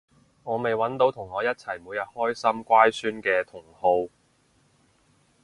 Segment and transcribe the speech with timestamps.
[0.43, 4.09] 我未搵到同我一齊每日關心乖孫嘅同好